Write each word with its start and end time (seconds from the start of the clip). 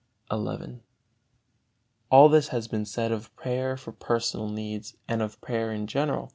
XI. 0.33 0.79
All 2.09 2.27
this 2.27 2.47
has 2.47 2.67
been 2.67 2.85
said 2.85 3.11
of 3.11 3.35
prayer 3.35 3.77
for 3.77 3.91
personal 3.91 4.47
needs, 4.49 4.95
and 5.07 5.21
of 5.21 5.39
prayer 5.41 5.71
in 5.71 5.85
general. 5.85 6.29